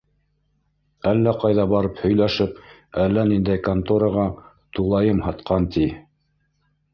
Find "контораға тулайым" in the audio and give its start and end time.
3.69-5.21